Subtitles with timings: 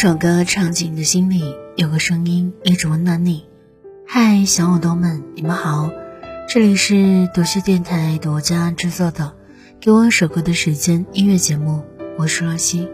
[0.00, 3.44] 首歌唱进你的心里，有个声音一直温暖你。
[4.06, 5.90] 嗨，小耳朵们，你们好，
[6.48, 9.24] 这里是读诗电台独家制作的
[9.80, 11.82] 《给我一首歌的时间》音乐节目，
[12.16, 12.88] 我是若曦。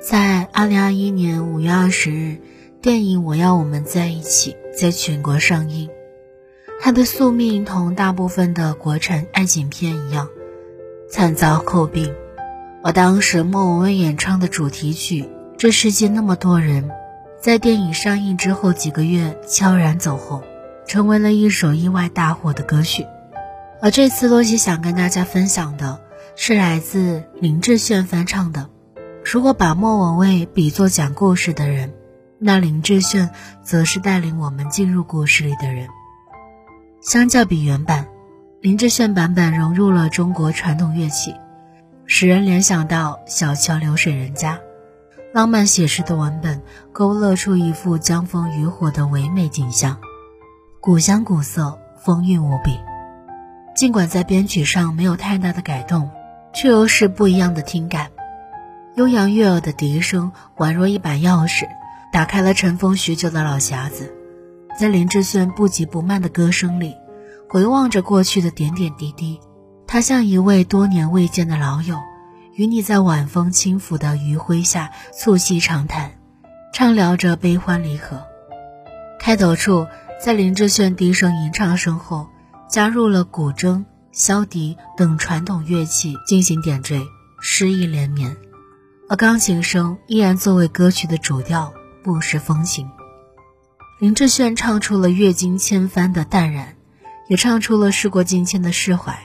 [0.00, 2.38] 在二零二一年五月二十日，
[2.80, 5.90] 电影《我要我们在一起》在全国上映。
[6.80, 10.28] 它的宿命同大部分的国产爱情片一样，
[11.10, 12.14] 惨遭诟病。
[12.84, 15.28] 而当时莫文蔚演唱的主题曲。
[15.62, 16.90] 这世界那么多人，
[17.40, 20.42] 在电影上映之后几个月悄然走红，
[20.88, 23.06] 成为了一首意外大火的歌曲。
[23.80, 26.00] 而这次洛西想跟大家分享的
[26.34, 28.70] 是来自林志炫翻唱的。
[29.24, 31.94] 如果把莫文蔚比作讲故事的人，
[32.40, 33.30] 那林志炫
[33.62, 35.86] 则是带领我们进入故事里的人。
[37.00, 38.08] 相较比原版，
[38.60, 41.36] 林志炫版本融入了中国传统乐器，
[42.04, 44.58] 使人联想到小桥流水人家。
[45.32, 46.60] 浪漫写实的文本
[46.92, 49.96] 勾勒出一幅江枫渔火的唯美景象，
[50.78, 52.78] 古香古色，风韵无比。
[53.74, 56.10] 尽管在编曲上没有太大的改动，
[56.52, 58.10] 却又是不一样的听感。
[58.96, 61.66] 悠扬悦耳的笛声宛若一把钥匙，
[62.12, 64.14] 打开了尘封许久的老匣子。
[64.78, 66.94] 在林志炫不急不慢的歌声里，
[67.48, 69.40] 回望着过去的点点滴滴，
[69.86, 71.96] 他像一位多年未见的老友。
[72.54, 76.12] 与你在晚风轻拂的余晖下促膝长谈，
[76.74, 78.22] 畅聊着悲欢离合。
[79.18, 79.86] 开头处，
[80.22, 82.28] 在林志炫低声吟唱声后，
[82.68, 87.02] 加入了古筝、箫笛等传统乐器进行点缀，
[87.40, 88.36] 诗意连绵。
[89.08, 91.72] 而钢琴声依然作为歌曲的主调，
[92.04, 92.90] 不失风情。
[93.98, 96.76] 林志炫唱出了阅尽千帆的淡然，
[97.28, 99.18] 也唱出了事过境迁的释怀。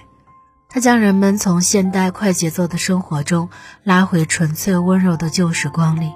[0.69, 3.49] 他将人们从现代快节奏的生活中
[3.83, 6.11] 拉回纯粹温柔的旧时光里，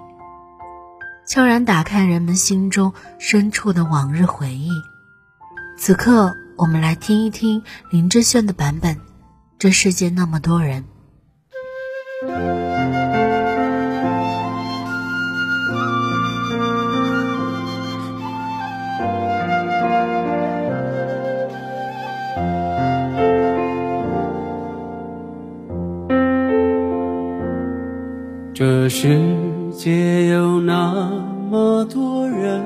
[1.25, 4.69] 悄然打开人们心中深处的往日回忆。
[5.77, 8.95] 此刻，我们来听一听林志炫的版本，
[9.57, 10.85] 《这世界那么多人》。
[28.61, 29.19] 这世
[29.71, 31.09] 界有那
[31.49, 32.61] 么多人，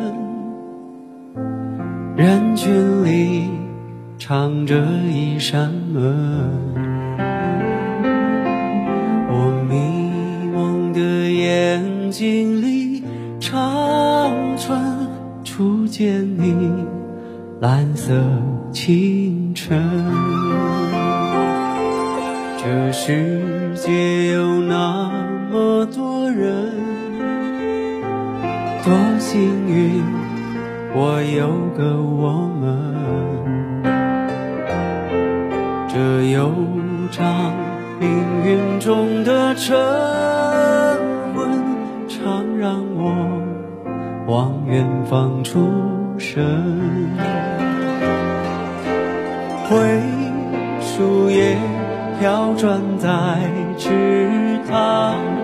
[2.17, 3.49] 人群里
[4.19, 4.75] 藏着
[5.09, 6.51] 一扇门。
[9.29, 10.99] 我迷蒙的
[11.31, 13.01] 眼睛里，
[13.39, 13.53] 长
[14.57, 14.77] 春
[15.45, 16.73] 初见你，
[17.61, 18.21] 蓝色
[18.73, 19.81] 清晨。
[22.57, 25.34] 这世界有那。
[25.57, 26.69] 那么多人，
[28.83, 30.03] 多幸运，
[30.93, 32.93] 我有个我们。
[35.87, 36.51] 这悠
[37.09, 37.53] 长
[38.01, 38.09] 命
[38.43, 39.77] 运中的沉
[41.37, 41.49] 稳，
[42.09, 43.41] 常让我
[44.27, 45.69] 望远方出
[46.17, 46.43] 神。
[49.69, 49.77] 灰
[50.81, 51.55] 树叶
[52.19, 53.39] 飘转在
[53.77, 55.34] 池塘。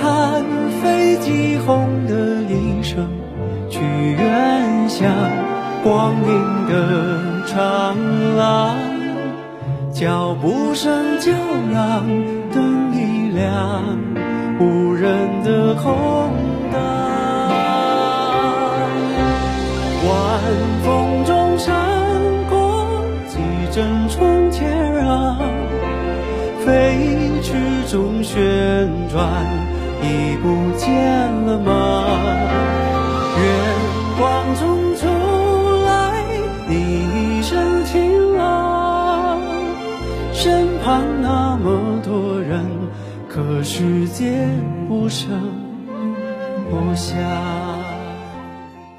[0.00, 0.42] 看
[0.80, 3.06] 飞机轰的一声，
[3.68, 5.12] 去远乡，
[5.84, 7.94] 光阴的长
[8.34, 8.74] 廊，
[9.92, 11.30] 脚步声就
[11.70, 12.06] 让
[12.50, 13.84] 灯一亮，
[14.58, 16.30] 无人的空
[16.72, 16.80] 荡，
[20.08, 20.40] 晚
[20.82, 21.76] 风中闪
[22.48, 22.86] 过
[23.28, 23.36] 几
[23.70, 24.66] 阵从前
[25.06, 25.36] 啊，
[26.64, 26.96] 飞
[27.42, 27.52] 驰
[27.86, 29.59] 中旋转。
[30.02, 32.06] 已不见了吗？
[33.36, 33.42] 月
[34.18, 35.06] 光中走
[35.84, 36.24] 来
[36.68, 39.40] 你一身情郎，
[40.32, 42.64] 身旁那么多人，
[43.28, 44.48] 可世界
[44.88, 45.28] 不声
[46.70, 47.18] 不响。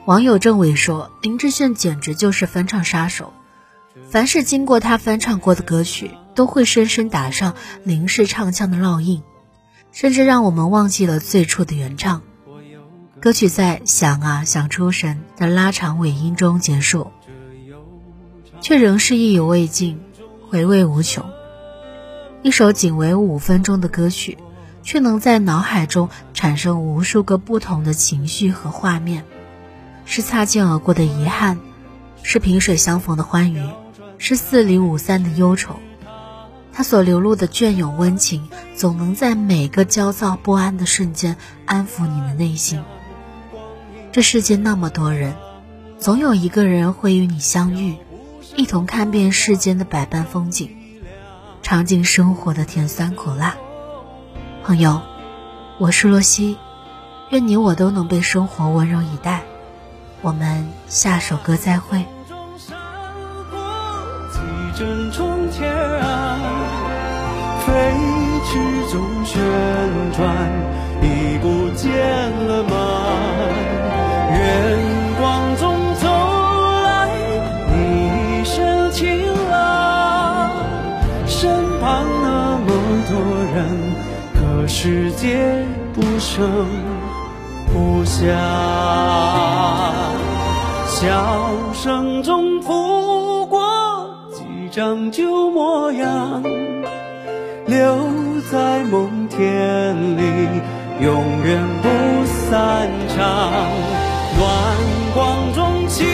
[0.06, 3.34] 网友郑伟说：“林志炫简直就是翻唱杀手，
[4.10, 9.22] 凡是经过他翻唱过的歌曲，都会深深打上林氏唱腔的烙印。”
[9.92, 12.22] 甚至让我们忘记了最初的原唱。
[13.20, 17.12] 歌曲在“想啊想出神”的拉长尾音中结束，
[18.62, 20.00] 却仍是意犹未尽，
[20.50, 21.24] 回味无穷。
[22.42, 24.38] 一首仅为五分钟的歌曲，
[24.82, 29.24] 却能在脑海中产生无数个不同的情绪和画面：
[30.06, 31.60] 是擦肩而过的遗憾，
[32.24, 33.64] 是萍水相逢的欢愉，
[34.18, 35.76] 是四离五散的忧愁。
[36.74, 41.36] 他所流露的隽永温情，总能在每个焦躁不安的瞬间
[41.66, 42.84] 安抚你的内心。
[44.12, 45.36] 这世界那么多人，
[46.00, 47.98] 总有一个人会与你相遇，
[48.56, 50.70] 一同看遍世间的百般风景，
[51.62, 53.56] 尝尽生活的甜酸苦辣。
[54.64, 55.02] 朋友，
[55.78, 56.58] 我是洛西，
[57.30, 59.44] 愿你我都能被生活温柔以待。
[60.22, 62.06] 我们下首歌再会。
[67.72, 67.78] 飞
[68.44, 68.52] 驰
[68.92, 69.40] 中旋
[70.12, 70.20] 转，
[71.02, 71.90] 已不见
[72.48, 72.76] 了吗？
[74.30, 74.38] 月
[75.18, 75.64] 光中
[75.96, 76.06] 走
[76.84, 77.10] 来，
[77.70, 79.00] 你一身晴
[79.50, 80.52] 朗，
[81.26, 81.40] 身
[81.80, 82.68] 旁那么
[83.10, 83.14] 多
[83.56, 83.58] 人，
[84.36, 86.68] 可世界不声
[87.72, 88.28] 不响，
[90.88, 93.62] 笑声中拂过
[94.34, 96.44] 几张旧模样。
[97.72, 100.22] 留在梦田里，
[101.00, 101.88] 永远不
[102.26, 103.18] 散场。
[104.38, 104.44] 暖
[105.14, 106.06] 光中醒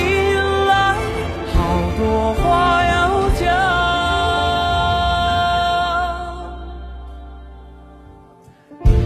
[0.68, 0.96] 来，
[1.56, 1.58] 好
[1.98, 3.42] 多话要讲。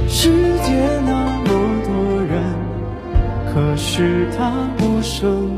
[0.10, 0.30] 世
[0.66, 1.10] 界那
[1.46, 1.50] 么
[1.86, 1.90] 多
[2.22, 2.44] 人，
[3.54, 5.50] 可是他不声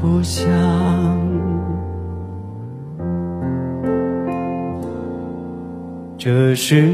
[0.00, 0.48] 不响。
[6.22, 6.86] 这世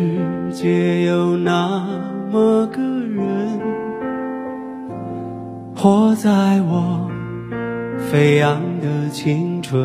[0.53, 1.85] 界有那
[2.31, 3.61] 么个人，
[5.75, 7.11] 活在我
[7.99, 9.83] 飞扬的青春，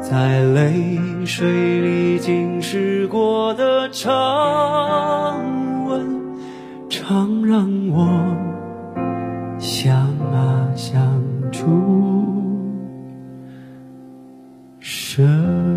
[0.00, 5.38] 在泪水里浸湿过的长
[5.86, 6.04] 吻，
[6.88, 8.04] 常让我
[9.60, 9.96] 想
[10.32, 11.00] 啊想
[11.52, 11.62] 出
[14.80, 15.75] 神。